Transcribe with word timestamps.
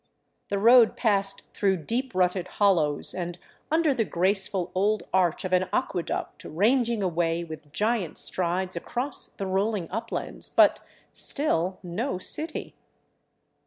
The 0.49 0.57
road 0.57 0.97
passed 0.97 1.43
through 1.53 1.77
deep 1.85 2.15
rutted 2.15 2.47
hollows 2.57 3.13
and 3.13 3.37
under 3.69 3.93
the 3.93 4.03
graceful 4.03 4.71
old 4.73 5.03
arch 5.13 5.45
of 5.45 5.53
an 5.53 5.69
aqueduct 5.71 6.43
ranging 6.43 7.03
away 7.03 7.43
with 7.43 7.71
giant 7.71 8.17
strides 8.17 8.75
across 8.75 9.27
the 9.27 9.45
rolling 9.45 9.87
uplands; 9.91 10.49
but 10.49 10.79
still 11.13 11.77
no 11.83 12.17
city. 12.17 12.73